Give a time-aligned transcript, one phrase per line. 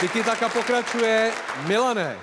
[0.00, 1.32] Tiki taka pokračuje.
[1.68, 2.16] Milané,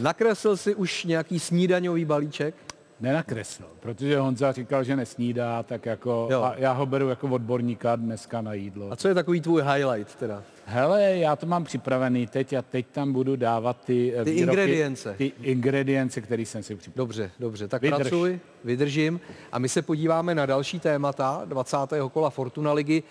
[0.00, 2.54] nakreslil si už nějaký snídaňový balíček?
[3.00, 6.42] Nenakreslil, protože Honza říkal, že nesnídá, tak jako Jo.
[6.42, 8.92] a já ho beru jako odborníka dneska na jídlo.
[8.92, 10.42] A co je takový tvůj highlight teda?
[10.66, 15.14] Hele, já to mám připravený teď a teď tam budu dávat ty, eh, Ty ingredience.
[15.18, 17.06] Ty ingredience, které jsem si připravil.
[17.06, 17.98] Dobře, dobře, tak Vydrž.
[18.00, 19.20] pracuj, vydržím.
[19.52, 22.08] A my se podíváme na další témata 20.
[22.12, 23.02] kola Fortuna ligy.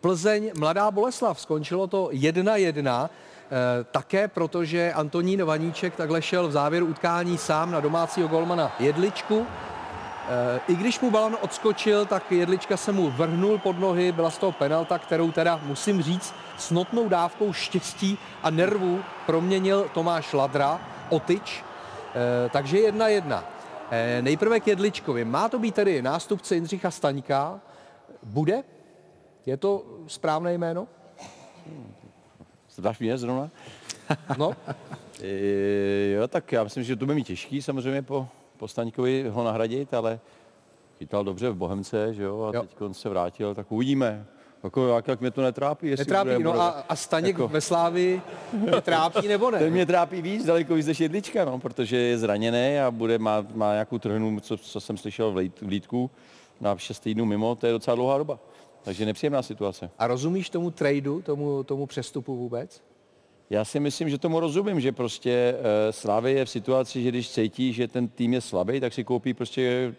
[0.00, 3.39] Plzeň, Mladá Boleslav, skončilo to 1-1, eh,
[3.90, 9.46] také protože Antonín Vaníček takhle šel v závěru utkání sám na domácího golmana Jedličku.
[10.28, 14.38] Eh, I když mu balon odskočil, tak Jedlička se mu vrhnul pod nohy, byla z
[14.38, 20.80] toho penalta, kterou teda musím říct s notnou dávkou štěstí a nervů proměnil Tomáš Ladra,
[21.08, 21.62] Otyč,
[22.14, 23.44] Eh, takže jedna jedna.
[23.90, 25.24] Eh, Nejprve k Jedličkovi.
[25.24, 27.60] Má to být tedy nástupce Jindřicha Staňka.
[28.22, 28.62] Bude?
[29.46, 30.88] Je to správné jméno?
[32.74, 33.50] Zdáš mě zrovna?
[34.38, 34.52] No,
[35.22, 39.44] E, jo, tak já myslím, že to bude mít těžký samozřejmě po, po Staňkovi ho
[39.44, 40.20] nahradit, ale
[40.98, 42.62] chytal dobře v Bohemce, že jo, a Jo.
[42.62, 44.26] teď on se vrátil, tak uvidíme.
[44.64, 46.30] Jako, jak, jak mě to netrápí, jestli netrápí.
[46.30, 48.22] bude, No bude- a, a Staněk jako- ve Slávii
[48.74, 49.70] tě trápí nebo Ten ne?
[49.70, 53.72] mě trápí víc, daleko víc než jedlička, no, protože je zraněný a bude, má, má
[53.72, 56.10] nějakou trhnu, co, co jsem slyšel v, lít, v Lítku,
[56.60, 58.38] na 6 týdnů mimo, to je docela dlouhá doba.
[58.82, 59.90] Takže nepříjemná situace.
[59.98, 62.82] A rozumíš tomu tradu, tomu, tomu přestupu vůbec?
[63.50, 67.30] Já si myslím, že tomu rozumím, že prostě uh, Slávy je v situaci, že když
[67.30, 69.94] cítí, že ten tým je slabý, tak si koupí prostě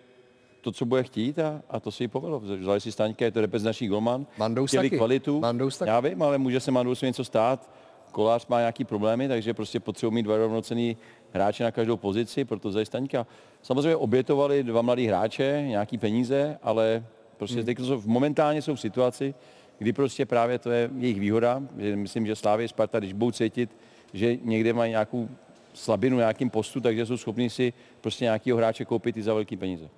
[0.61, 2.39] to, co bude chtít a, a to si jí povedlo.
[2.39, 4.97] Vzali si Staňka, je to reprezentační golman, Mandous chtěli taky.
[4.97, 5.39] kvalitu.
[5.39, 5.89] Mandous taky.
[5.89, 7.69] Já vím, ale může se Mandous něco stát.
[8.11, 10.97] Kolář má nějaký problémy, takže prostě potřebují mít dva rovnocený
[11.33, 13.27] hráče na každou pozici, proto vzali Staňka.
[13.61, 17.05] Samozřejmě obětovali dva mladí hráče, nějaký peníze, ale
[17.41, 17.65] prostě hmm.
[17.65, 19.33] teď jsou, momentálně jsou v situaci,
[19.79, 21.63] kdy prostě právě to je jejich výhoda.
[21.77, 23.69] Že myslím, že Slávě Sparta, když budou cítit,
[24.13, 25.29] že někde mají nějakou
[25.73, 29.89] slabinu nějakým postu, takže jsou schopni si prostě nějakého hráče koupit i za velký peníze.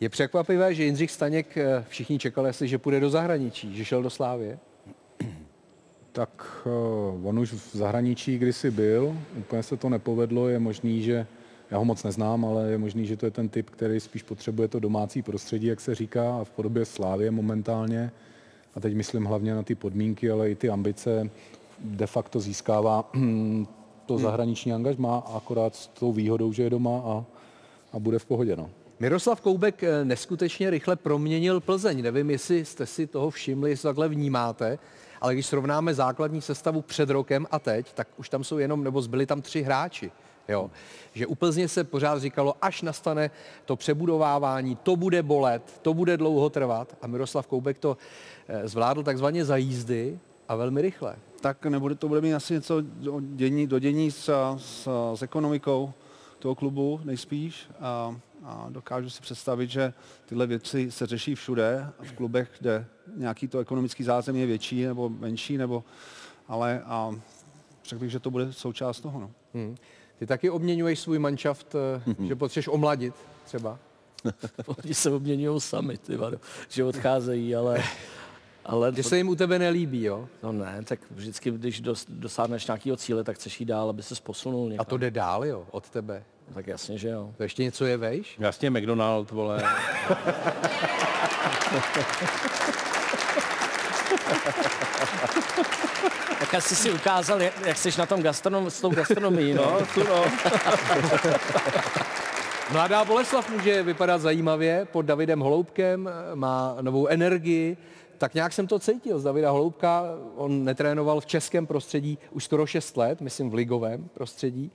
[0.00, 4.02] Je překvapivé, že Jindřich Staněk, eh, všichni čekali asi, že půjde do zahraničí, že šel
[4.02, 4.58] do Slávie.
[6.12, 11.26] Tak uh, on už v zahraničí kdysi byl, úplně se to nepovedlo, je možný, že
[11.70, 14.68] já ho moc neznám, ale je možný, že to je ten typ, který spíš potřebuje
[14.68, 18.12] to domácí prostředí, jak se říká, a v podobě Slávě momentálně.
[18.74, 21.30] A teď myslím hlavně na ty podmínky, ale i ty ambice
[21.78, 23.10] de facto získává
[24.06, 27.24] to zahraniční angažmá, akorát s tou výhodou, že je doma a,
[27.92, 28.56] a bude v pohodě.
[28.56, 28.70] No.
[29.00, 32.02] Miroslav Koubek eh, neskutečně rychle proměnil Plzeň.
[32.02, 34.78] Nevím, jestli jste si toho všimli, jestli takhle vnímáte,
[35.20, 39.02] ale když srovnáme základní sestavu před rokem a teď, tak už tam jsou jenom, nebo
[39.02, 40.10] zbyli tam tři hráči.
[40.48, 40.70] Jo.
[41.14, 43.30] Že u Plzně se pořád říkalo, až nastane
[43.64, 46.96] to přebudovávání, to bude bolet, to bude dlouho trvat.
[47.02, 47.96] A Miroslav Koubek to
[48.48, 50.18] eh, zvládl takzvaně za jízdy
[50.48, 51.16] a velmi rychle.
[51.40, 55.92] tak nebude, to bude mít asi něco do dění, do dění s, s, s ekonomikou
[56.38, 57.68] toho klubu nejspíš.
[57.80, 59.92] A, a dokážu si představit, že
[60.26, 62.86] tyhle věci se řeší všude, v klubech, kde
[63.16, 65.84] nějaký to ekonomický zázemí je větší nebo menší, nebo,
[66.48, 67.14] ale a
[67.84, 69.20] řekl bych, že to bude součást toho.
[69.20, 69.30] No.
[69.54, 69.76] Hmm.
[70.20, 73.14] Ty taky obměňuješ svůj manšaft, eh, že potřebuješ omladit
[73.44, 73.78] třeba.
[74.66, 76.38] Oni se obměňují sami, ty vado,
[76.68, 77.82] že odcházejí, ale...
[78.64, 80.28] ale Že se jim u tebe nelíbí, jo?
[80.42, 84.14] No ne, tak vždycky, když dos, dosáhneš nějakého cíle, tak chceš jít dál, aby se
[84.22, 84.80] posunul někam.
[84.80, 86.24] A to jde dál, jo, od tebe.
[86.54, 87.34] Tak jasně, že jo.
[87.36, 88.36] To ještě něco je vejš?
[88.38, 89.64] Jasně, McDonald, vole.
[96.40, 99.78] Tak asi si ukázal, jak, jak jsi na tom gastronom, s tou gastronomií, no.
[99.94, 100.24] tu no.
[102.72, 107.76] Mladá Boleslav může vypadat zajímavě pod Davidem Holoubkem, má novou energii.
[108.18, 110.04] Tak nějak jsem to cítil z Davida Holoubka.
[110.36, 114.70] On netrénoval v českém prostředí už skoro 6 let, myslím v ligovém prostředí.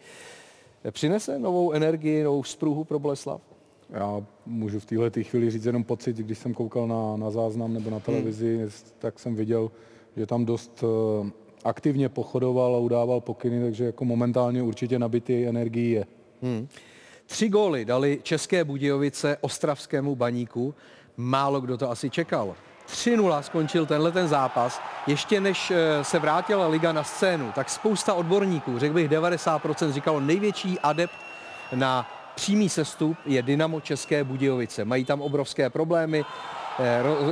[0.92, 3.42] Přinese novou energii, novou spruhu pro Boleslav?
[3.90, 7.90] Já můžu v téhle chvíli říct jenom pocit, když jsem koukal na, na záznam nebo
[7.90, 8.70] na televizi, hmm.
[9.00, 9.72] tak jsem viděl,
[10.18, 11.30] že tam dost uh,
[11.66, 16.06] aktivně pochodoval a udával pokyny, takže jako momentálně určitě nabitý energií je.
[16.42, 16.68] Hmm.
[17.26, 20.76] Tři góly dali České Budějovice Ostravskému baníku.
[21.18, 22.56] Málo kdo to asi čekal.
[22.88, 24.82] 3-0 skončil tenhle ten zápas.
[25.08, 30.20] Ještě než eh, se vrátila liga na scénu, tak spousta odborníků, řekl bych 90%, říkalo
[30.20, 31.14] největší adept
[31.76, 34.86] na přímý sestup je Dynamo České Budějovice.
[34.86, 36.26] Mají tam obrovské problémy, ro-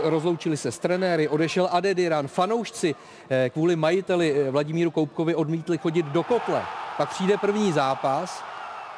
[0.03, 2.95] rozloučili se s trenéry, odešel Adediran, fanoušci
[3.29, 6.61] eh, kvůli majiteli eh, Vladimíru Koupkovi odmítli chodit do kotle.
[6.97, 8.43] Pak přijde první zápas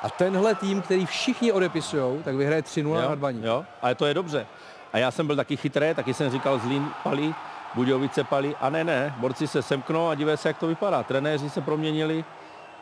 [0.01, 3.43] a tenhle tým, který všichni odepisují, tak vyhraje 3-0 nad Baník.
[3.43, 4.47] jo, ale to je dobře.
[4.93, 7.35] A já jsem byl taky chytrý, taky jsem říkal Zlín palí,
[7.75, 8.55] Budějovice palí.
[8.61, 11.03] A ne, ne, borci se semknou a divé se, jak to vypadá.
[11.03, 12.25] Trenéři se proměnili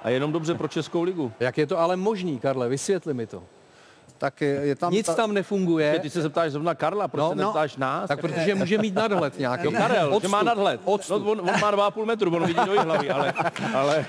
[0.03, 1.31] a jenom dobře pro Českou ligu.
[1.39, 3.43] Jak je to ale možný, Karle, vysvětli mi to.
[4.17, 4.93] Tak je, tam...
[4.93, 5.99] Nic ta, tam nefunguje.
[5.99, 7.43] Ty se zeptáš zrovna Karla, proč No, se no.
[7.47, 8.07] neptáš nás?
[8.07, 9.65] Tak protože může mít nadhled nějaký.
[9.65, 10.81] Jo, Karel, že má nadhled.
[10.87, 13.33] No, on, on má 2,5 metru, on vidí do hlavy, ale,
[13.73, 14.05] ale,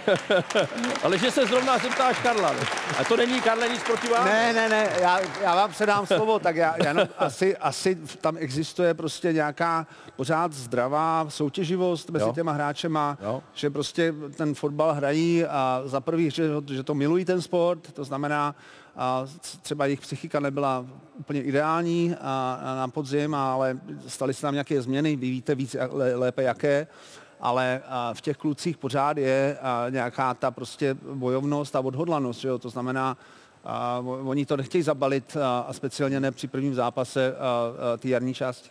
[1.03, 2.53] ale že se zrovna zeptáš Karla.
[2.53, 2.59] ne?
[3.01, 4.25] A to není, Karle, nic proti vám?
[4.25, 8.37] Ne, ne, ne, já, já vám předám slovo, tak já, já jenom asi, asi tam
[8.39, 9.87] existuje prostě nějaká
[10.17, 12.33] pořád zdravá soutěživost mezi Jo.
[12.33, 13.43] těma hráčema, Jo.
[13.55, 18.05] že prostě ten fotbal hrají a za prvý, že, že to milují ten sport, to
[18.05, 18.55] znamená,
[18.97, 19.27] a
[19.63, 20.87] třeba jejich psychika nebyla
[21.19, 25.77] úplně ideální a, a na podzim, ale staly se tam nějaké změny, vy víte víc
[26.15, 26.87] lépe jaké,
[27.41, 27.81] ale
[28.13, 29.59] v těch klucích pořád je
[29.91, 32.59] nějaká ta prostě bojovnost a odhodlanost, že jo?
[32.59, 33.17] to znamená,
[33.65, 38.35] a, oni to nechtějí zabalit a, speciálně ne při prvním zápase a, a, ty jarní
[38.35, 38.71] části.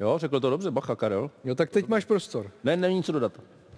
[0.00, 1.30] Jo, řekl to dobře, bacha, Karel.
[1.44, 2.50] Jo, tak teď máš prostor.
[2.64, 3.32] Ne, není co dodat.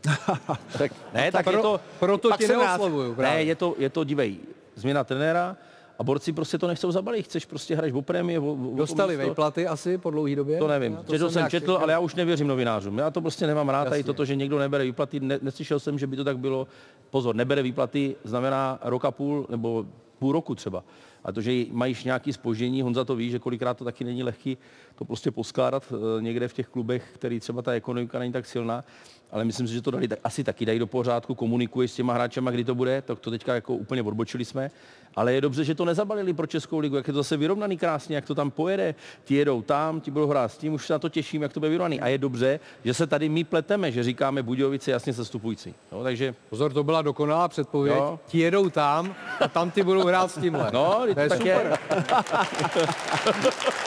[0.78, 1.80] tak, ne, tak, pro- je to...
[2.00, 3.34] proto pak tě neoslovuju právě.
[3.38, 4.38] Ne, je to, je to divej.
[4.74, 5.56] Změna trenéra
[5.98, 7.24] a borci prostě to nechcou zabalit.
[7.24, 8.40] Chceš prostě hraješ o prémie.
[8.40, 10.58] O, o, Dostali vejplaty asi po dlouhé době?
[10.58, 10.92] To nevím.
[10.92, 12.98] Já Četl jsem, nějak četl, ale já už nevěřím novinářům.
[12.98, 14.04] Já to prostě nemám rád, tady Jasně.
[14.04, 15.20] toto, že někdo nebere výplaty.
[15.20, 16.66] Ne, neslyšel jsem, že by to tak bylo.
[17.10, 19.86] Pozor, nebere výplaty znamená rok a půl nebo
[20.18, 20.84] půl roku třeba.
[21.24, 24.58] A to, že mají nějaký spoždění, Honza to ví, že kolikrát to taky není lehký
[24.94, 28.84] to prostě poskládat eh, někde v těch klubech, který třeba ta ekonomika není tak silná.
[29.30, 32.14] Ale myslím si, že to dali tak, asi taky dají do pořádku, komunikuje s těma
[32.14, 34.70] hráčema, kdy to bude, tak to teďka jako úplně odbočili jsme.
[35.16, 38.16] Ale je dobře, že to nezabalili pro Českou ligu, jak je to zase vyrovnaný krásně,
[38.16, 38.94] jak to tam pojede.
[39.24, 41.60] Ti jedou tam, ti budou hrát s tím, už se na to těším, jak to
[41.60, 42.00] bude vyrovnaný.
[42.00, 45.74] A je dobře, že se tady my pleteme, že říkáme Budějovice jasně zastupující.
[45.92, 47.96] No, takže Pozor, to byla dokonalá předpověď.
[47.96, 48.20] Jo.
[48.26, 50.70] Ti jedou tam a tam ty budou hrát s tímhle.
[50.72, 51.56] no, to je tak super.
[51.56, 51.78] je.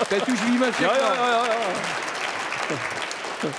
[0.09, 0.97] Teď už víme Jo, všechno.
[0.97, 1.53] jo, jo, jo,
[3.43, 3.49] jo.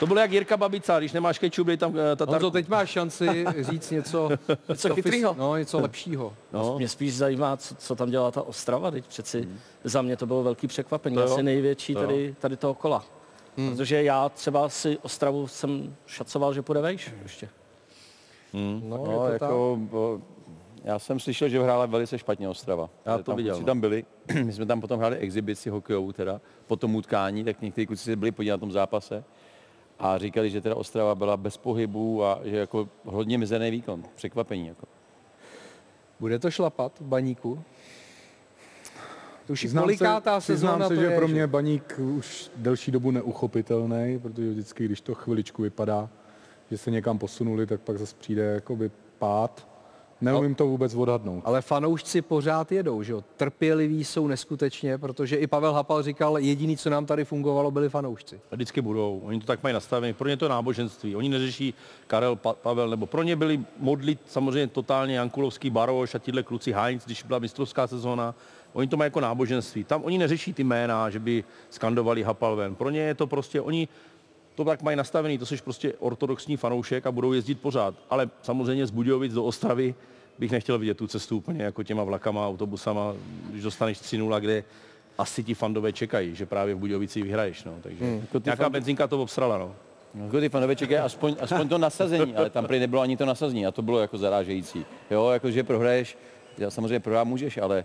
[0.00, 2.34] To bylo jak Jirka Babica, když nemáš kečup, dej tam eh, tatar...
[2.34, 4.28] Honzo, teď máš šanci říct něco,
[4.76, 5.34] Co chytrýho.
[5.38, 6.34] No, něco lepšího.
[6.52, 9.48] No, Mě spíš zajímá, co, co tam dělá ta Ostrava, teď přeci
[9.84, 11.32] za mě to bylo velký překvapení, To jo.
[11.32, 13.04] asi největší To tady, tady toho kola.
[13.56, 13.70] Hmm.
[13.70, 17.48] Protože já třeba si Ostravu jsem šacoval, že půjde vejš ještě.
[18.52, 19.78] No, No, je to jako,
[20.84, 22.90] já jsem slyšel, že hrála velice špatně Ostrava.
[23.06, 23.66] Já Že to tam viděl, kluci no.
[23.66, 24.04] tam byli,
[24.44, 28.16] my jsme tam potom hráli exibici hokejovou teda, po tom utkání, tak někteří kluci se
[28.16, 29.24] byli podívat na tom zápase
[29.98, 34.66] a říkali, že teda Ostrava byla bez pohybu a že jako hodně mizený výkon, překvapení.
[34.66, 34.86] Jako.
[36.20, 37.62] Bude to šlapat v baníku?
[39.46, 42.90] To už Přiznám kolikátá se, sezóna se, to že je, pro mě baník už delší
[42.90, 46.08] dobu neuchopitelný, protože vždycky, když to chviličku vypadá,
[46.70, 49.69] že se někam posunuli, tak pak zase přijde jakoby pád.
[50.20, 51.42] Neumím to vůbec odhadnout.
[51.44, 53.24] Ale fanoušci pořád jedou, že jo?
[53.36, 58.40] Trpěliví jsou neskutečně, protože i Pavel Hapal říkal, jediný, co nám tady fungovalo, byli fanoušci.
[58.52, 59.20] A vždycky budou.
[59.24, 60.12] Oni to tak mají nastavené.
[60.14, 61.16] Pro ně to náboženství.
[61.16, 61.74] Oni neřeší
[62.06, 66.72] Karel, pa- Pavel, nebo pro ně byli modlit samozřejmě totálně Jankulovský, Baroš a tihle kluci
[66.72, 68.34] Heinz, když byla mistrovská sezóna.
[68.72, 69.84] Oni to mají jako náboženství.
[69.84, 72.74] Tam oni neřeší ty jména, že by skandovali Hapal ven.
[72.74, 73.88] Pro ně je to prostě, oni
[74.64, 77.94] to tak mají nastavený, to jsi prostě ortodoxní fanoušek a budou jezdit pořád.
[78.10, 79.94] Ale samozřejmě z Budějovic do Ostravy
[80.38, 83.14] bych nechtěl vidět tu cestu úplně jako těma vlakama, autobusama,
[83.50, 84.64] když dostaneš 3 kde
[85.18, 87.64] asi ti fandové čekají, že právě v Budějovici vyhraješ.
[87.64, 87.72] No.
[87.82, 88.26] Takže hmm.
[88.44, 89.58] nějaká fan- benzinka to obsrala.
[89.58, 89.74] No.
[90.24, 93.66] Jako ty fanové čekají aspoň, aspoň to nasazení, ale tam prý nebylo ani to nasazení
[93.66, 94.84] a to bylo jako zarážející.
[95.10, 96.18] Jo, jako že prohraješ,
[96.58, 97.84] já samozřejmě prohrát můžeš, ale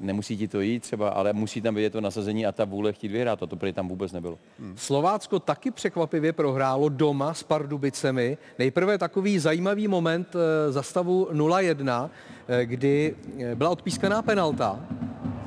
[0.00, 3.08] nemusí ti to jít třeba, ale musí tam vidět to nasazení a ta vůle chtít
[3.08, 4.38] vyhrát a to prý tam vůbec nebylo.
[4.76, 8.38] Slovácko taky překvapivě prohrálo doma s Pardubicemi.
[8.58, 12.10] Nejprve takový zajímavý moment eh, za stavu 0-1,
[12.48, 14.80] eh, kdy eh, byla odpískaná penalta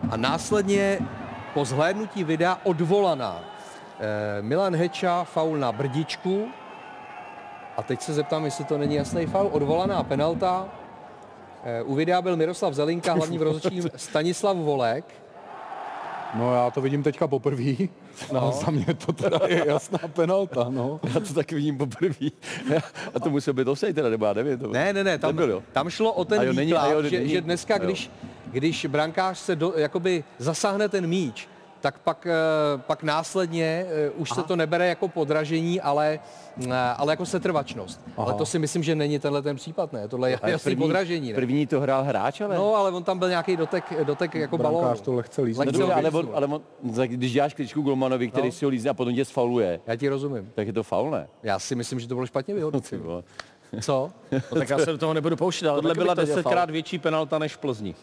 [0.10, 1.00] a následně
[1.54, 3.44] po zhlédnutí videa odvolaná.
[4.42, 6.48] Milan Heča faul na Brdičku
[7.78, 9.50] a teď se zeptám, jestli to není jasný faul.
[9.52, 10.81] Odvolaná penalta.
[11.64, 15.06] Eh, U videa byl Miroslav Zelinka, hlavní v rozhodčím Stanislav Volek.
[16.36, 17.64] No já to vidím teďka poprvé.
[18.34, 18.52] No.
[18.52, 21.00] Za mě to teda je jasná penalta, no.
[21.14, 22.28] Já to taky vidím poprvé.
[23.16, 24.58] a to musel být offside teda, nebo já nevím.
[24.60, 24.68] To...
[24.68, 25.64] Ne, ne, ne, tam, Nebyl, jo?
[25.72, 28.12] tam šlo o ten A jo, není- výklad, a jo, že, není- že dneska, když,
[28.52, 31.48] když brankář se do, jakoby zasáhne ten míč,
[31.82, 36.20] tak pak, eh, pak následně eh, už se to nebere jako podražení, ale,
[36.68, 38.02] eh, ale jako setrvačnost.
[38.18, 40.08] Ale to si myslím, že není tenhle ten případ, ne?
[40.08, 41.36] Tohle je Ale jasný podražení, ne?
[41.36, 42.56] První to hrál hráč, ale...
[42.56, 44.80] No, ale on tam byl nějaký dotek, dotek jako balónu.
[44.80, 45.66] Brankář to lehce lízne.
[45.66, 46.62] Lehce No dobře, ho ale, ale on,
[46.96, 48.52] tak když děláš kličku Golmanovi, který No.
[48.52, 50.52] si ho lízne a potom tě sfauluje, Já ti rozumím.
[50.56, 51.28] tak je to faul, ne?
[51.44, 53.04] Já si myslím, že to bylo špatně vyhodnoceno.
[53.04, 53.24] vole.
[53.82, 54.12] Co?
[54.32, 57.56] No, tak já se do toho nebudu pouštět, ale Tohle byla desetkrát větší penalta než
[57.56, 57.96] v Plzni.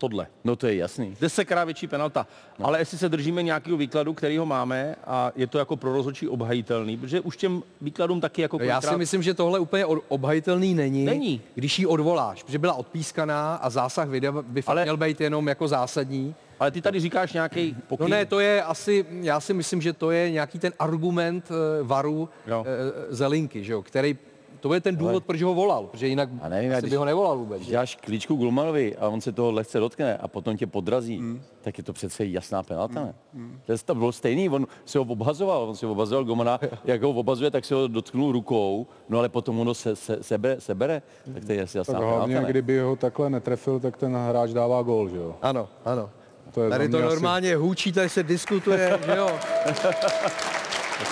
[0.00, 0.26] Tohle.
[0.44, 1.16] No to je jasný.
[1.20, 2.26] Desetkrát větší penalta.
[2.58, 2.66] No.
[2.66, 6.28] Ale jestli se držíme nějakého výkladu, který ho máme a je to jako pro rozhodčí
[6.28, 10.74] obhajitelný, protože už těm výkladům taky jako No já si myslím, že tohle úplně obhajitelný
[10.74, 11.40] není, Není.
[11.54, 15.68] když ji odvoláš, protože byla odpískaná a zásah videa by Ale- měl být jenom jako
[15.68, 16.34] zásadní.
[16.60, 18.08] Ale ty tady říkáš nějaký No pokyn.
[18.10, 22.28] ne, to je asi, já si myslím, že to je nějaký ten argument eh, varu
[22.46, 22.64] Jo.
[22.66, 24.18] eh, Zelinky, že jo, který,
[24.60, 26.96] to je ten důvod, proč ho volal, protože jinak A nevím, já asi když- by
[26.96, 27.58] ho nevolal vůbec.
[27.58, 31.42] Když dáš klíčku Gulmanovi a on se toho lehce dotkne a potom tě podrazí, mm.
[31.62, 33.14] tak je to přece jasná penalta, ne?
[33.34, 33.60] Mm.
[33.84, 37.50] To, bylo stejný, on se ho obhazoval, on se ho obhazoval Gulmana, jak ho obhazuje,
[37.50, 41.02] tak se ho dotknul rukou, no ale potom on ho se, se, sebere, sebere,
[41.34, 42.46] tak to je jasná Tak penalta, hlavně, ne?
[42.50, 45.34] kdyby ho takhle netrefil, tak ten hráč dává gól, že jo?
[45.42, 46.10] Ano, ano.
[46.54, 49.30] To je Tady to mě asi- normálně hůčí, tady se diskutuje, že jo.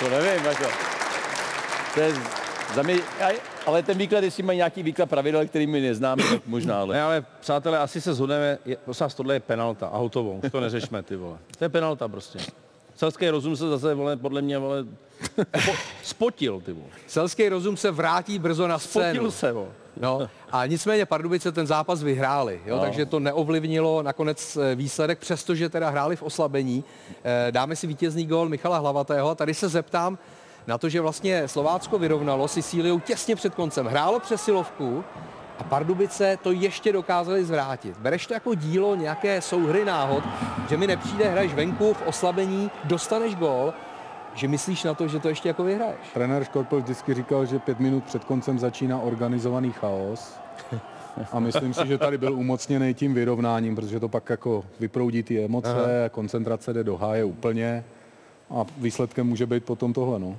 [0.01, 0.65] To nevím, jako.
[1.95, 2.13] To je
[2.75, 2.97] za mě,
[3.67, 6.95] ale ten výklad, jestli mají nějaký výklad pravidel, který my neznáme, tak možná, ale...
[6.95, 10.53] Ne, ale přátelé, asi se zhodneme, je, prosím vás, tohle je penalta a hotovo, už
[10.53, 11.39] to neřešme, ty vole.
[11.59, 12.39] To je penalta prostě.
[12.97, 14.85] Selský rozum se zase, vole, podle mě, vole,
[15.65, 15.73] po,
[16.03, 16.89] spotil, ty vole.
[17.07, 19.15] Selský rozum se vrátí brzo na scénu.
[19.15, 19.69] Spotil se, vole.
[20.01, 22.83] No, a nicméně Pardubice ten zápas vyhráli, jo, no.
[22.83, 26.85] takže to neovlivnilo nakonec eh, výsledek, přestože teda hráli v oslabení.
[27.25, 30.19] Eh, Dáme si vítězný gól Michala Hlavatého a tady se zeptám
[30.69, 33.87] na to, že vlastně Slovácko vyrovnalo Sicíliou těsně před koncem.
[33.87, 35.05] Hrálo přesilovku
[35.59, 37.99] a Pardubice to ještě dokázali zvrátit.
[37.99, 40.25] Bereš to jako dílo nějaké souhry náhod,
[40.69, 43.75] že mi nepřijde, hraješ venku v oslabení, dostaneš gól,
[44.35, 45.99] že myslíš na to, že to ještě jako vyhraješ.
[46.15, 50.33] Trenér Škorpil vždycky říkal, že pět minut před koncem začíná organizovaný chaos.
[51.33, 55.45] A myslím si, že tady byl umocněný tím vyrovnáním, protože to pak jako vyproudí ty
[55.45, 56.09] emoce, Aha.
[56.11, 57.85] koncentrace jde do háje úplně
[58.51, 60.19] a výsledkem může být potom tohle.
[60.19, 60.37] No.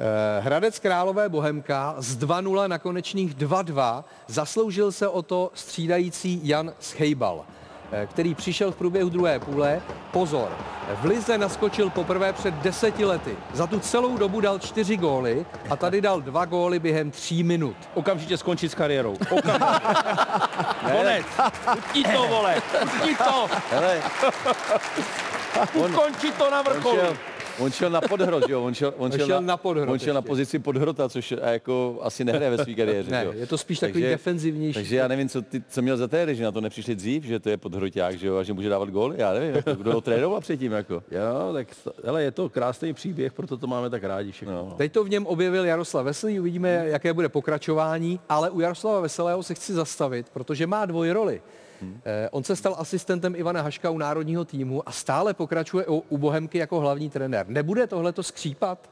[0.00, 6.72] Eh, Hradec Králové Bohemka z 2-0 na konečných 2-2 zasloužil se o to střídající Jan
[6.80, 7.44] Schejbal,
[7.92, 9.80] eh, který přišel v průběhu druhé půle.
[10.10, 10.48] Pozor,
[11.00, 13.36] v Lize naskočil poprvé před deseti lety.
[13.52, 17.76] Za tu celou dobu dal čtyři góly a tady dal dva góly během tří minut.
[17.94, 19.16] Okamžitě skončit s kariérou.
[19.30, 19.64] Okamžitě.
[20.96, 21.26] Konec.
[21.78, 22.62] Utí to, vole.
[22.82, 23.48] Utí to.
[23.70, 24.02] Hele,
[25.74, 27.00] Ukončit to na vrcholu.
[27.58, 28.62] On šel na podhrot, jo?
[28.62, 30.28] On šel, on šel, šel na podhrot On šel na ještě.
[30.28, 33.10] pozici podhrota, což a jako asi nehraje ve své kariéře.
[33.10, 33.32] Ne, jo?
[33.32, 34.74] je to spíš takový defenzivnější.
[34.74, 37.40] Takže já nevím, co, ty, co měl za téry, že na to nepřišli dřív, že
[37.40, 39.14] to je podhroťák, že jo, a že může dávat gól.
[39.16, 40.94] Já nevím, jako, kdo ho trénoval předtím, jako.
[40.94, 41.68] Jo, tak
[42.04, 44.54] hele, je to krásný příběh, proto to máme tak rádi všechno.
[44.54, 44.66] No.
[44.70, 44.74] No.
[44.76, 49.42] Teď to v něm objevil Jaroslav Veselý, uvidíme, jaké bude pokračování, ale u Jaroslava Veselého
[49.42, 51.42] se chci zastavit, protože má dvojroli.
[51.82, 56.58] Eh, on se stal asistentem Ivana Haška u národního týmu a stále pokračuje u, Bohemky
[56.58, 57.46] jako hlavní trenér.
[57.48, 58.90] Nebude tohleto skřípat?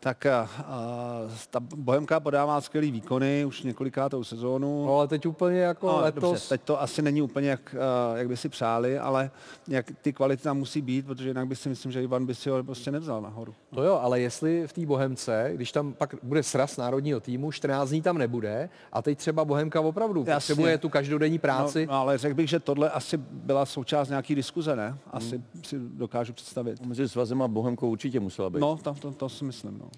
[0.00, 4.86] Tak a, a, ta Bohemka podává skvělý výkony už několikátou sezónu.
[4.86, 6.22] No, ale teď úplně jako No, letos...
[6.22, 7.74] Dobře, teď to asi není úplně, jak,
[8.14, 9.30] jak by si přáli, ale
[9.68, 12.50] jak ty kvality tam musí být, protože jinak by si myslím, že Ivan by si
[12.50, 13.54] ho prostě nevzal nahoru.
[13.74, 17.88] To jo, ale jestli v té Bohemce, když tam pak bude sraz národního týmu, 14
[17.88, 20.34] dní tam nebude a teď třeba Bohemka opravdu Jasně.
[20.34, 21.86] potřebuje tu každodenní práci.
[21.86, 24.98] No, no, ale řekl bych, že tohle asi byla součást nějaký diskuze, ne?
[25.10, 25.64] Asi hmm.
[25.64, 26.86] si dokážu představit.
[26.86, 28.60] Mezi svazem a Bohemkou určitě musela být.
[28.60, 29.88] No, to, to, to si myslím, no.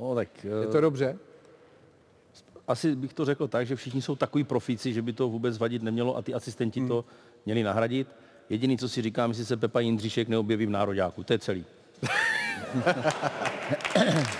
[0.00, 1.18] No, tak Je eh, to dobře?
[2.68, 5.82] asi bych to řekl tak, že všichni jsou takový profíci, že by to vůbec vadit
[5.82, 6.88] nemělo a ty asistenti hmm.
[6.88, 7.04] to
[7.46, 8.08] měli nahradit.
[8.50, 11.24] Jediný, co si říkám, jestli se Pepa Jindříšek neobjeví v nároďáku.
[11.24, 11.64] To je celý.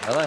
[0.03, 0.27] Hele.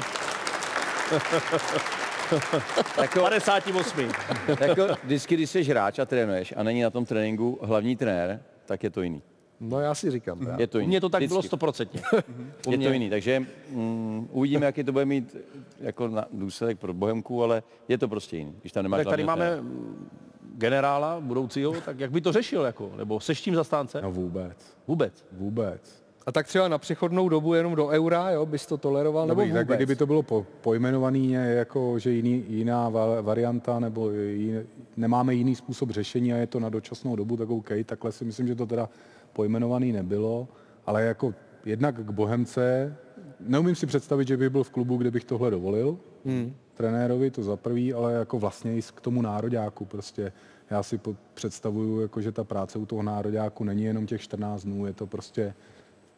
[3.01, 4.00] jako, 58.
[4.60, 8.84] jako, vždycky, když jsi hráč a trénuješ a není na tom tréninku hlavní trenér, tak
[8.84, 9.22] je to jiný.
[9.60, 10.40] No já si říkám.
[10.40, 10.64] právě.
[10.64, 10.88] Je to U jiný.
[10.90, 11.32] mě to tak Vždycky.
[11.34, 12.02] bylo stoprocentně.
[12.68, 15.36] U Je mě- to jiný, takže mm, uvidíme, jaký to bude mít
[15.80, 19.24] jako na důsledek pro Bohemku, ale je to prostě jiný, když tam nemáš Tak tady
[19.24, 19.62] máme trenéra.
[19.62, 20.10] mm,
[20.58, 22.92] generála budoucího, tak jak by to řešil, jako?
[22.98, 24.02] Nebo seš tím zastánce?
[24.02, 24.58] no vůbec,
[24.88, 25.26] Vůbec.
[25.32, 26.06] vůbec.
[26.26, 29.54] A tak třeba na přechodnou dobu jenom do eura, jo, bys to toleroval, nebo Dobrý,
[29.54, 29.78] tak vůbec?
[29.78, 34.60] kdyby to bylo po, pojmenovaný jako, že jiný, jiná va- varianta nebo jiný,
[34.98, 38.48] nemáme jiný způsob řešení a je to na dočasnou dobu, tak OK, takhle si myslím,
[38.48, 38.90] že to teda
[39.36, 40.48] pojmenovaný nebylo,
[40.86, 41.34] ale jako
[41.65, 42.96] jednak k Bohemce,
[43.39, 46.56] neumím si představit, že bych byl v klubu, kde bych tohle dovolil, hmm.
[46.74, 50.32] trenérovi, to za prvý, ale jako vlastně i k tomu nároďáku prostě.
[50.70, 51.00] Já si
[51.34, 55.08] představuju, jako, že ta práce u toho nároďáku není jenom těch 14 dnů, je to
[55.08, 55.54] prostě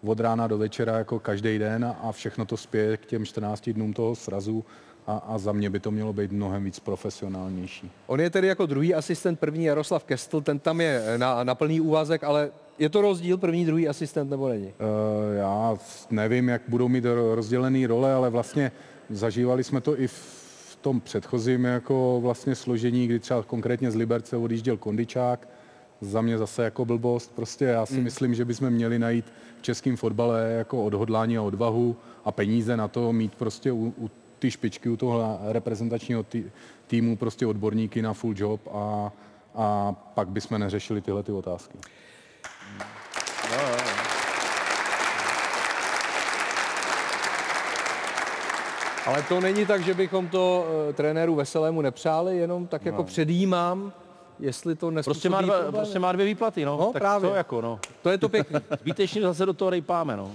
[0.03, 3.69] od rána do večera jako každý den a, a všechno to spěje k těm 14
[3.69, 4.65] dnům toho srazu
[5.07, 7.91] a, a za mě by to mělo být mnohem víc profesionálnější.
[8.07, 11.81] On je tedy jako druhý asistent, první Jaroslav Kestl, ten tam je na, na plný
[11.81, 12.49] úvazek, ale
[12.79, 14.67] je to rozdíl první, druhý asistent nebo není?
[14.67, 15.77] Eh, Já
[16.11, 18.71] nevím, jak budou mít ro- rozdělený role, ale vlastně
[19.09, 24.37] zažívali jsme to i v tom předchozím jako vlastně složení, kdy třeba konkrétně z Liberce
[24.37, 25.47] odjížděl Kondičák,
[26.01, 27.31] za mě zase jako blbost.
[27.35, 29.25] Prostě já si myslím, že bychom měli najít
[29.59, 31.95] v českém fotbale jako odhodlání a odvahu
[32.25, 34.09] a peníze na to mít prostě u, u
[34.39, 36.43] ty špičky, u toho reprezentačního tý,
[36.87, 39.11] týmu prostě odborníky na full job a,
[39.55, 41.77] a pak bychom neřešili tyhle ty otázky.
[49.05, 53.93] Ale to není tak, že bychom to uh, trenéru Veselému nepřáli, jenom tak jako předjímám,
[54.39, 55.77] jestli to nespůsobí Prostě má, dva, problémy.
[55.77, 56.77] prostě má dvě výplaty, no.
[56.77, 57.29] No, tak právě.
[57.29, 57.79] to jako, no.
[58.01, 58.59] To je to pěkný.
[58.81, 60.31] Zbytečně zase do toho rejpáme, no.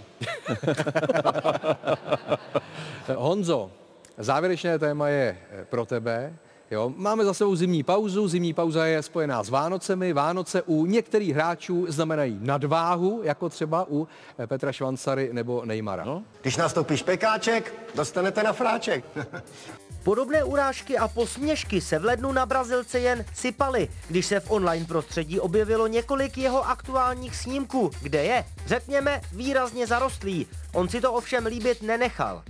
[3.17, 3.71] Honzo,
[4.19, 6.33] závěrečné téma je eh, pro tebe.
[6.71, 10.13] Jo, máme za sebou zimní pauzu, zimní pauza je spojená s Vánocemi.
[10.13, 16.05] Vánoce u některých hráčů znamenají nadváhu, jako třeba u eh, Petra Švancary nebo Neymara.
[16.05, 16.23] No.
[16.43, 19.05] Když nastoupí špekáček, dostanete na fráček.
[20.05, 24.87] Podobné urážky a posměšky se v lednu na Brazilce jen sypaly, když se v online
[24.87, 30.47] prostředí objevilo několik jeho aktuálních snímků, kde je, řekněme, výrazně zarostlý.
[30.73, 32.43] On si to ovšem líbit nenechal.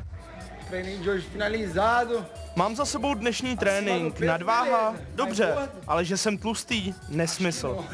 [2.56, 4.20] Mám za sebou dnešní trénink.
[4.20, 4.94] Nadváha?
[5.14, 5.54] Dobře,
[5.86, 6.94] ale že jsem tlustý?
[7.08, 7.84] Nesmysl.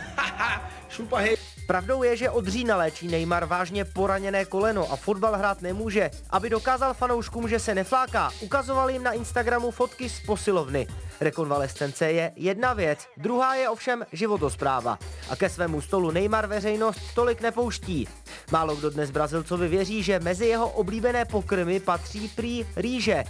[1.68, 6.10] Pravdou je, že od října léčí Neymar vážně poraněné koleno a fotbal hrát nemůže.
[6.30, 10.86] Aby dokázal fanouškům, že se nefláká, ukazoval jim na Instagramu fotky z posilovny.
[11.20, 14.98] Rekonvalescence je jedna věc, druhá je ovšem životospráva.
[15.30, 18.08] A ke svému stolu Neymar veřejnost tolik nepouští.
[18.52, 23.24] Málo kdo dnes Brazilcovi věří, že mezi jeho oblíbené pokrmy patří prý rýže.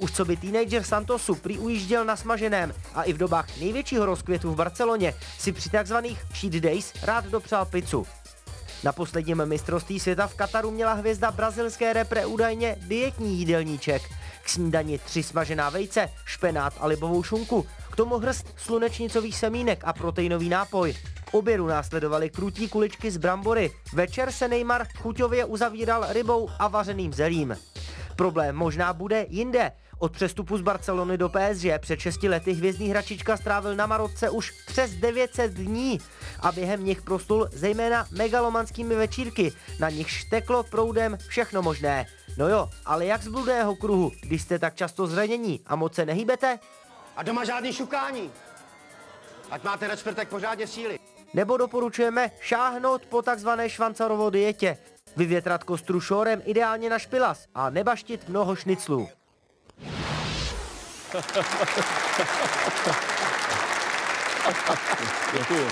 [0.00, 4.50] Už co by teenager Santosu prý ujížděl na smaženém a i v dobách největšího rozkvětu
[4.50, 8.06] v Barceloně si při takzvaných cheat days rád dopřál pizzu.
[8.84, 14.02] Na posledním mistrovství světa v Kataru měla hvězda brazilské repre údajně dietní jídelníček.
[14.42, 19.92] K snídani tři smažená vejce, špenát a libovou šunku, k tomu hrst slunečnicových semínek a
[19.92, 20.94] proteinový nápoj.
[21.24, 23.70] K obědu následovaly krutí kuličky z brambory.
[23.92, 27.56] Večer se Neymar chuťově uzavíral rybou a vařeným zelím.
[28.20, 29.72] Problém možná bude jinde.
[29.98, 34.50] Od přestupu z Barcelony do PSG před 6 lety hvězdný hračička strávil na Marotce už
[34.66, 35.98] přes 900 dní
[36.40, 42.06] a během nich prostul zejména megalomanskými večírky, na nichž teklo proudem všechno možné.
[42.38, 46.06] No jo, ale jak z bludného kruhu, když jste tak často zranění a moc se
[46.06, 46.58] nehýbete?
[47.16, 48.30] A doma žádný šukání.
[49.50, 50.98] Ať máte na čtvrtek pořádně síly.
[51.34, 54.78] Nebo doporučujeme šáhnout po takzvané švancarovo dietě,
[55.16, 59.08] vyvětrat kostru šorem ideálně na špilas a nebaštit mnoho šniclů.
[65.38, 65.66] Děkuju.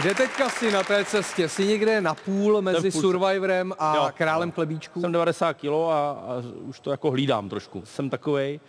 [0.00, 1.48] Kde teďka jsi na té cestě?
[1.48, 4.10] Jsi někde na půl mezi půl- Survivorem a Jo.
[4.16, 5.00] králem chlebíčků?
[5.00, 7.82] Jsem 90 kilo a, a už to jako hlídám trošku.
[7.84, 8.60] Jsem takovej,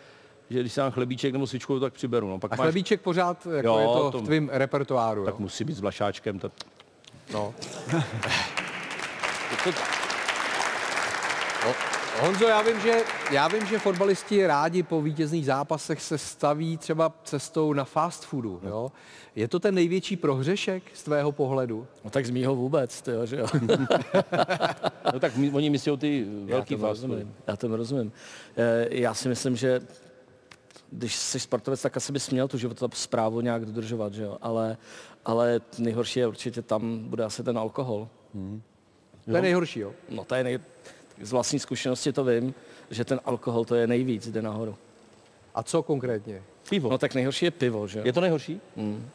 [0.50, 2.30] že když si dám chlebíček nebo svičku, tak přiberu.
[2.30, 5.26] No, pak A máš, chlebíček pořád jako Jo, je to to- v tvým repertoáru.
[5.26, 5.40] tak jo?
[5.40, 6.40] musí být s vlašáčkem.
[6.40, 6.52] To,
[7.34, 7.54] No.
[9.64, 9.72] to,
[12.22, 17.14] Honzo, já vím, že, já vím, že fotbalisti rádi po vítězných zápasech se staví třeba
[17.24, 18.62] cestou na fast foodu.
[18.64, 18.92] Jo?
[19.36, 21.88] Je to ten největší prohřešek z tvého pohledu?
[22.04, 23.48] No tak z mýho vůbec, tyjo, že jo.
[25.14, 27.36] no tak my, oni myslí ty velký já fast rozumím.
[27.48, 28.12] Já tomu rozumím.
[28.58, 29.82] Eh, Já si myslím, že
[30.92, 34.38] když jsi sportovec, tak asi bys měl tu životosprávu nějak dodržovat, že jo.
[34.42, 34.78] Ale,
[35.26, 38.08] ale nejhorší je určitě tam bude asi ten alkohol.
[39.30, 39.94] To je nejhorší, jo?
[40.10, 40.60] No to je nej...
[41.22, 42.54] Z vlastní zkušenosti to vím,
[42.90, 44.76] že ten alkohol to je nejvíc, jde nahoru.
[45.56, 46.42] A co konkrétně?
[46.70, 46.90] Pivo.
[46.90, 48.06] No tak nejhorší je pivo, že jo.
[48.06, 48.62] Je to nejhorší?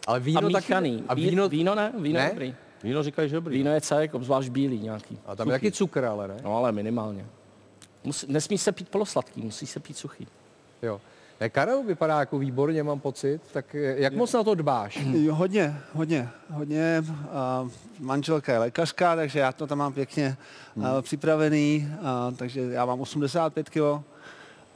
[0.07, 0.55] Ale A víno taky...
[0.57, 1.05] míchaný.
[1.09, 2.25] A Víno, víno, víno ne, víno Ne?
[2.25, 2.31] ne?
[2.31, 2.55] dobrý.
[2.83, 3.57] Víno říkají, že dobrý.
[3.57, 5.19] Víno je cajek, obzvlášť bílý nějaký.
[5.27, 6.37] a tam je taky cukr, ale ne?
[6.43, 7.27] No ale minimálně.
[8.05, 10.27] Musí, nesmí se pít polosladký, musí se pít suchý.
[10.83, 11.01] Jo.
[11.49, 13.41] Karel vypadá jako výborně, mám pocit.
[13.53, 14.99] Tak eh, jak moc na to dbáš?
[15.13, 17.05] Jo, hodně, hodně, hodně.
[17.33, 17.69] A
[18.01, 20.37] manželka je lékařka, takže já to tam mám pěkně
[20.77, 20.87] hmm.
[21.03, 24.03] připravený, a, takže já mám 85 kg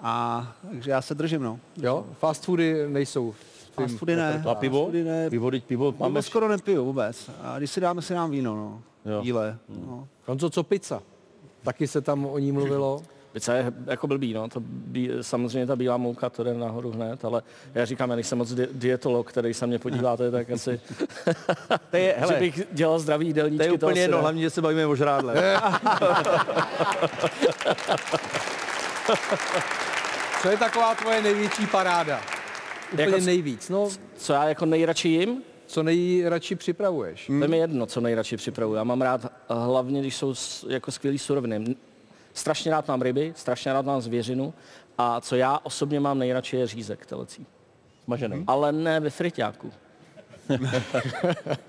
[0.00, 1.60] a takže já se držím, no.
[1.76, 2.06] Jo?
[2.18, 3.34] Fast foody nejsou.
[3.72, 4.42] Fast foody ne.
[4.48, 4.78] A pivo?
[4.78, 5.30] Fast foody ne.
[5.30, 6.22] Pivo, teď pivo Máme máme...
[6.22, 7.30] skoro nepiju vůbec.
[7.42, 8.82] A když si dáme, si dám víno, no.
[9.12, 9.22] Jo.
[9.22, 9.58] Bílé.
[9.68, 10.08] No.
[10.26, 11.02] Honzo, co pizza?
[11.62, 13.02] Taky se tam o ní mluvilo.
[13.36, 14.48] Pizza je jako blbý, no.
[14.48, 17.42] To bí, samozřejmě ta bílá mouka, to jde nahoru hned, ale
[17.74, 20.80] já říkám, já nejsem moc di- dietolog, který se mě podíváte, tak asi,
[21.90, 23.58] To je, že hele, bych dělal zdravý jídelníčky.
[23.58, 25.34] to je úplně jedno, hlavně, že se bavíme o žrádle.
[30.42, 32.20] Co je taková tvoje největší paráda?
[32.92, 33.68] Úplně Jako nejvíc.
[33.68, 37.26] No, Co já jako nejradši jim, co nejradši připravuješ?
[37.26, 38.76] to je mi jedno, co nejradši připravuju.
[38.76, 40.34] Já mám rád hlavně, když jsou
[40.68, 41.76] jako skvělý suroviny.
[42.36, 44.54] Strašně rád mám ryby, strašně rád mám zvěřinu
[44.98, 47.46] a co já osobně mám nejradši je řízek telecí.
[48.04, 48.44] Smažený.
[48.46, 49.72] Ale ne ve friťáku.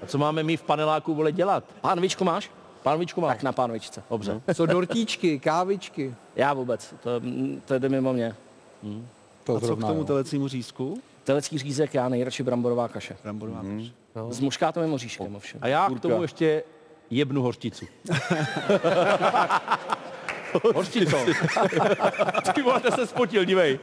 [0.01, 1.63] A co máme my v paneláku vole dělat?
[1.81, 2.51] Pánvičku máš?
[2.83, 3.29] Pánvičku mám.
[3.29, 4.03] Tak na pánvičce.
[4.09, 4.41] Dobře.
[4.53, 6.15] Co dortíčky, kávičky.
[6.35, 7.21] Já vůbec, to,
[7.65, 8.35] to jde mimo mě.
[9.43, 10.05] To A co k tomu jo.
[10.05, 11.01] telecímu řízku?
[11.23, 13.17] Telecký řízek, já nejradši bramborová kaše.
[13.23, 13.89] Bramborová mm.
[14.29, 15.59] S muškátovým oříškem ovšem.
[15.63, 16.01] A já k Kurka.
[16.01, 16.63] tomu ještě
[17.09, 17.85] jebnu hořčicu.
[20.75, 21.17] Hořčico.
[22.53, 23.79] Ty vole, to se spotil, dívej.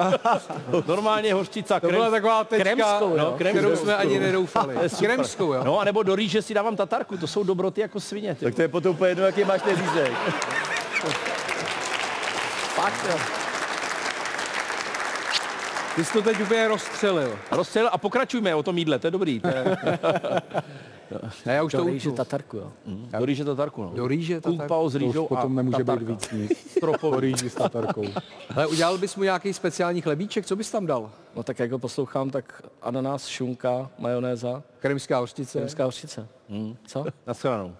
[0.86, 4.76] Normálně hořčica, To krem, byla taková tečka, kremskou, no, kterou jsme ani nedoufali.
[4.98, 5.64] Kremskou, jo.
[5.64, 8.34] No, anebo do rýže si dávám tatarku, to jsou dobroty jako svině.
[8.34, 8.44] Ty.
[8.44, 10.12] Tak to je potom úplně jedno, jaký máš ten řízek.
[12.74, 13.18] Fakt, jo.
[15.96, 17.38] Ty jsi to teď úplně rozstřelil.
[17.50, 19.40] Rozstřel a pokračujme o tom jídle, to je dobrý.
[19.40, 19.64] To je,
[21.46, 22.72] A já už to To rýže tatarku, jo.
[23.18, 23.90] do rýže tatarku, no.
[23.94, 24.68] Do rýže tatarku.
[24.68, 26.12] pao s To rýžou potom a nemůže být tatarka.
[26.12, 26.78] víc nic.
[27.00, 28.04] Poríží s tatarkou.
[28.56, 31.10] Ale udělal bys mu nějaký speciální chlebíček, co bys tam dal?
[31.36, 35.58] No tak jak ho poslouchám, tak ananas, šunka, majonéza, Kremská hořčice.
[35.58, 36.28] kremská hořčice.
[36.48, 36.76] Hmm.
[36.86, 37.04] Co?
[37.26, 37.74] Na stranou.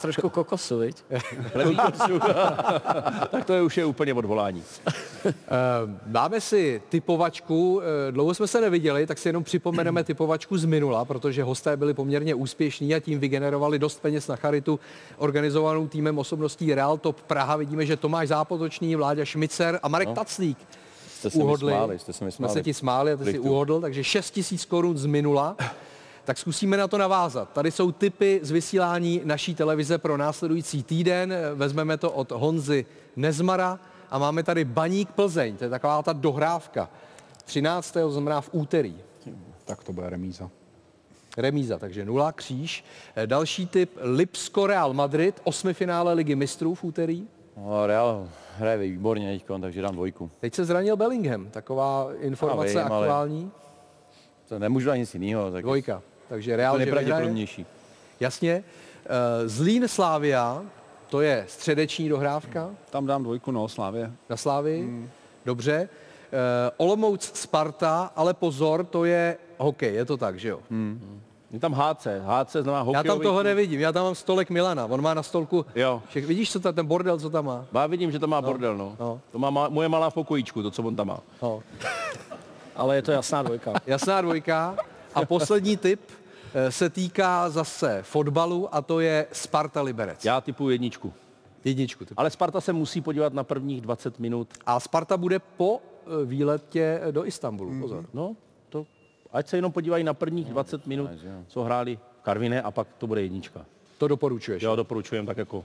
[0.00, 1.04] Trošku kokosu, viď?
[3.30, 4.62] tak to je už je úplně odvolání.
[5.26, 5.32] Eh,
[6.06, 11.04] Máme si typovačku, eh, dlouho jsme se neviděli, tak si jenom připomeneme typovačku z minula,
[11.04, 14.80] protože hosté byli poměrně úspěšní a tím vygenerovali dost peněz na charitu
[15.16, 17.56] organizovanou týmem osobností Real Top Praha.
[17.56, 20.14] Vidíme, že Tomáš Zápotočný, Vláďa Šmicer a Marek no.
[20.14, 20.58] Taclík
[21.22, 21.72] Jste se mi uhodli.
[21.72, 22.52] smáli, jste se mi jsme smáli.
[22.52, 23.50] se ti smáli a ty jsi Rychtu.
[23.50, 25.56] uhodl, takže 6 tisíc korun z minula.
[26.24, 27.48] Tak zkusíme na to navázat.
[27.52, 31.34] Tady jsou typy z vysílání naší televize pro následující týden.
[31.54, 33.78] Vezmeme to od Honzy Nezmara
[34.10, 35.56] a máme tady Baník Plzeň.
[35.56, 36.90] To je taková ta dohrávka.
[37.44, 37.92] 13.
[37.92, 38.96] to znamená v úterý.
[39.64, 40.50] Tak to bude remíza.
[41.36, 42.84] Remíza, takže nula, kříž.
[43.26, 47.26] Další typ Lipsko Real Madrid, osmifinále ligy mistrů v úterý.
[47.56, 50.30] No, Real hraje výborně teďkon, takže dám dvojku.
[50.40, 53.50] Teď se zranil Bellingham, taková informace vím, ale- aktuální.
[54.48, 55.50] To nemůžu dát nic jiného.
[55.50, 56.02] Tak Dvojka.
[56.28, 57.66] Takže Real, je nejpravděpodobnější.
[58.20, 58.64] Jasně.
[59.06, 60.62] Eh, Zlín Slávia,
[61.08, 64.12] to je středeční dohrávka Tam dám dvojku, no, Slávě.
[64.30, 65.08] na Slávii.
[65.44, 65.88] Dobře.
[66.32, 70.60] Eh, Olomouc Sparta, ale pozor, to je hokej, je to tak, že jo?
[71.52, 72.06] Je tam HC.
[72.26, 73.44] HC znamená Já hokejový tam toho klub.
[73.44, 76.02] nevidím, já tam mám stolek Milana, on má na stolku, Jo.
[76.08, 77.64] všech, vidíš, co ta, ten bordel, co tam má?
[77.74, 78.96] Já vidím, že to má bordel, no.
[79.00, 79.20] no.
[79.32, 81.20] To má ma- moje malá v pokojíčku, to, co on tam má.
[81.42, 81.62] No.
[82.76, 83.72] Ale je to jasná dvojka.
[83.86, 84.76] Jasná dvojka.
[85.14, 86.00] A poslední tip
[86.54, 90.24] eh, se týká zase fotbalu a to je Sparta Liberec.
[90.24, 91.12] Já typu jedničku.
[91.64, 92.04] Jedničku.
[92.04, 92.18] Typ.
[92.18, 94.48] Ale Sparta se musí podívat na prvních 20 minut.
[94.66, 98.04] A Sparta bude po eh, výletě do Istanbulu, pozor.
[98.14, 98.36] No,
[99.32, 101.10] ať se jenom podívají na prvních 20 minut,
[101.46, 103.64] co hráli v Karviné a pak to bude jednička.
[103.98, 104.62] To doporučuješ.
[104.62, 105.64] Jo, doporučujem tak jako.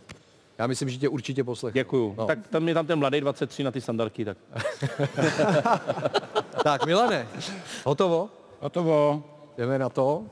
[0.58, 1.74] Já myslím, že tě určitě poslechnu.
[1.80, 2.08] Děkuju.
[2.10, 2.16] No.
[2.18, 2.26] No.
[2.28, 4.38] Tak tam je tam ten mladý 23 na ty standardky, tak.
[6.64, 7.28] Tak, Milane,
[7.86, 8.30] hotovo?
[8.60, 9.24] Hotovo.
[9.58, 10.26] Jdeme na to.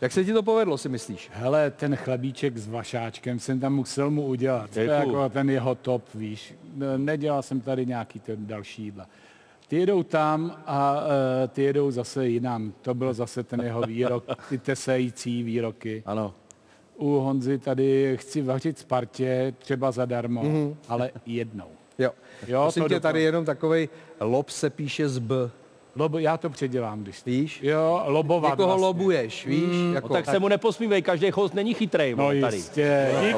[0.00, 1.30] Jak se ti to povedlo, si myslíš?
[1.32, 4.70] Hele, ten chlebíček s vašáčkem jsem tam musel mu udělat.
[4.70, 4.98] To je Děkuju.
[5.16, 6.54] jako ten jeho top, víš.
[6.74, 9.06] Ne- Nedělal jsem tady nějaký ten další jídla.
[9.70, 11.06] Ty jedou tam a uh,
[11.48, 12.72] ty jedou zase jinam.
[12.82, 16.02] To byl zase ten jeho výrok, ty tesající výroky.
[16.06, 16.34] Ano.
[16.96, 20.76] U Honzy tady chci vařit Spartě, třeba zadarmo, mm-hmm.
[20.88, 21.68] ale jednou.
[21.98, 22.10] Jo.
[22.46, 23.88] Jo, Prosím to tě, tady jenom takový
[24.20, 25.50] lob se píše z B.
[25.96, 27.60] Lobo, já to předělám, když Víš?
[27.62, 28.86] Jo, lobovat Někoho vlastně.
[28.86, 29.62] lobuješ, víš?
[29.70, 32.56] No, jako, tak se mu neposmívej, každý host není chytrý No tady.
[32.56, 33.12] jistě.
[33.20, 33.36] Dík,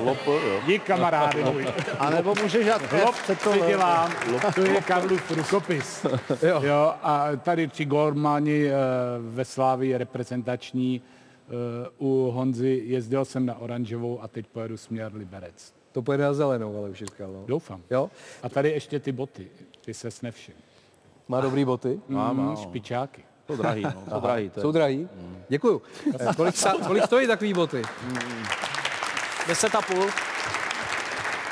[0.66, 1.66] dík kamarády můj.
[1.98, 4.12] A nebo můžeš dát Lob F, to si dělám,
[4.54, 6.06] to je Karlův rukopis.
[6.42, 6.60] Jo.
[6.62, 8.72] Jo, a tady tři golmani eh,
[9.20, 11.02] ve Slávii reprezentační.
[11.48, 11.52] eh,
[11.98, 15.72] U Honzy jezdil jsem na oranžovou a teď pojedu směr Liberec.
[15.92, 17.32] To pojede na zelenou, ale už říkal.
[17.32, 17.44] No.
[17.46, 17.80] Doufám.
[17.90, 18.10] Jo?
[18.42, 19.46] A tady ještě ty boty,
[19.84, 20.54] ty se nevšim.
[21.32, 22.00] Má dobrý boty?
[22.08, 22.56] Má, má, Mm, no.
[22.56, 23.24] špičáky.
[23.46, 24.50] To drahý, no, to drahý.
[24.50, 24.62] To je.
[24.62, 25.08] Jsou drahý?
[25.48, 25.82] Děkuju.
[26.20, 27.82] Eh, Kolik, sa, kolik stojí takový boty?
[29.48, 30.06] 10 a půl.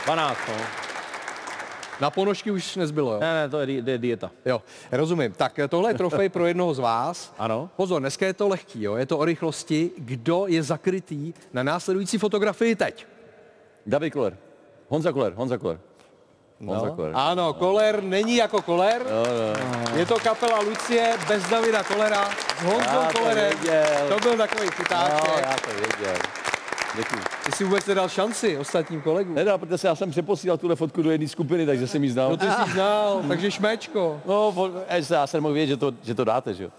[0.04, 0.54] 12, no.
[2.00, 3.20] Na ponožky už nezbylo, jo?
[3.20, 4.30] Ne, ne, to je, di- to je dieta.
[4.44, 4.62] Jo,
[4.92, 5.32] rozumím.
[5.32, 7.32] Tak eh, tohle je trofej pro jednoho z vás.
[7.38, 7.70] Ano.
[7.76, 8.96] Pozor, dneska je to lehký, jo?
[8.96, 9.90] je to o rychlosti.
[9.98, 13.06] Kdo je zakrytý na následující fotografii teď?
[13.86, 14.36] David Koller.
[14.88, 15.80] Honza Koller, Honza Koller.
[16.66, 17.10] Koller.
[17.14, 19.02] Ano, Koler není jako Koler.
[19.94, 23.58] Je to kapela Lucie bez Davida Kolera s Honzou to Kolerem.
[23.58, 23.84] věděl.
[24.08, 25.44] To byl takový No, chytáček.
[25.44, 26.16] já to věděl.
[26.96, 27.20] Děkuji.
[27.44, 29.34] Ty si vůbec nedal šanci ostatním kolegům.
[29.34, 32.30] Nedal, protože já jsem přeposílal tuhle fotku do jedné skupiny, takže jsem ji znal.
[32.30, 34.20] No ty jsi znal, takže šmečko.
[34.26, 34.54] No,
[35.10, 36.70] já jsem mohl vědět, že to, že to dáte, že jo.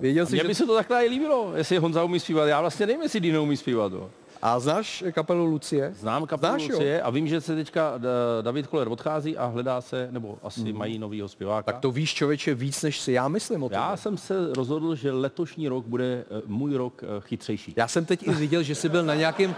[0.00, 0.48] Věděl jsi, Mně že...
[0.48, 2.48] by se to takhle i líbilo, jestli Honza umí zpívat.
[2.48, 3.92] Já vlastně nevím, jestli Dino umí zpívat.
[3.92, 4.10] Jo.
[4.42, 5.92] A znáš kapelu Lucie?
[5.94, 6.74] Znám kapelu Znáš, jo?
[6.74, 10.72] Lucie a vím, že se teďka eh, David Koller odchází a hledá se, nebo asi
[10.72, 11.72] mají novýho zpěváka.
[11.72, 13.78] Tak to víš, člověče, víc, než si já myslím o tom.
[13.78, 17.74] Já jsem se rozhodl, že letošní rok bude eh, můj rok eh, chytřejší.
[17.76, 19.54] Já jsem teď i viděl, že jsi byl na nějakém,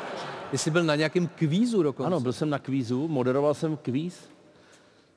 [0.53, 2.07] jsi byl na nějakém kvízu dokonce.
[2.07, 4.29] Ano, byl jsem na kvízu, moderoval jsem kvíz.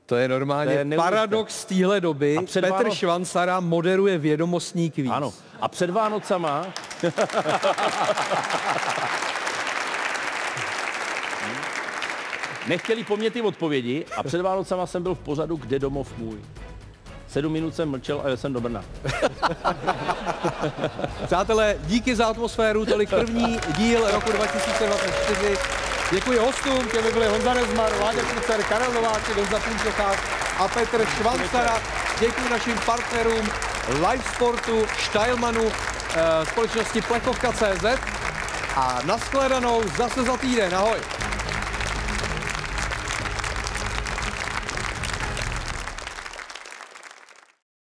[0.06, 2.38] To je normálně To je paradox z téhle doby.
[2.38, 5.12] A před Petr Váno- Švancara moderuje vědomostní kvíz.
[5.12, 5.34] Ano.
[5.62, 6.66] A před Vánocama...
[12.68, 16.38] Nechtěli po mně ty odpovědi a před Vánocama jsem byl v pořadu Kde domov můj.
[17.28, 18.84] Sedm minut jsem mlčel a jel jsem do Brna.
[21.26, 25.58] Přátelé, díky za atmosféru, tolik první díl roku 2024.
[26.12, 30.20] Děkuji hostům, těmi byli Honza Rezmar, Láďa Krucer, Karel Nováček, Honza Punčochák
[30.60, 31.82] a Petr Švancara.
[32.20, 33.50] Děkuji našim partnerům
[33.88, 35.72] Live Sportu, Steilmanu,
[36.16, 37.86] eh, společnosti Plechovka.cz
[38.76, 40.76] a nashledanou zase za týden.
[40.76, 40.98] Ahoj.